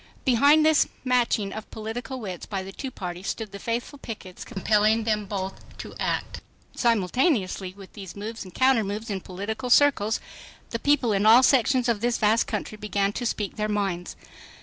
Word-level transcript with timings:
Behind 0.25 0.65
this 0.65 0.87
matching 1.03 1.53
of 1.53 1.69
political 1.69 2.19
wits 2.19 2.47
by 2.47 2.63
the 2.63 2.71
two 2.71 2.89
parties 2.89 3.27
stood 3.27 3.51
the 3.51 3.59
faithful 3.59 3.99
pickets 3.99 4.43
compelling 4.43 5.03
them 5.03 5.27
both 5.27 5.77
to 5.77 5.93
act. 5.99 6.41
Simultaneously 6.75 7.75
with 7.77 7.93
these 7.93 8.15
moves 8.15 8.43
and 8.43 8.51
counter 8.51 8.83
moves 8.83 9.11
in 9.11 9.21
political 9.21 9.69
circles, 9.69 10.19
the 10.71 10.79
people 10.79 11.13
in 11.13 11.27
all 11.27 11.43
sections 11.43 11.87
of 11.87 12.01
this 12.01 12.17
vast 12.17 12.47
country 12.47 12.79
began 12.79 13.13
to 13.13 13.27
speak 13.27 13.57
their 13.57 13.69
minds. 13.69 14.15